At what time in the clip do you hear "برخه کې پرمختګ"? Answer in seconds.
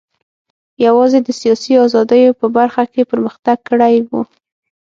2.57-3.57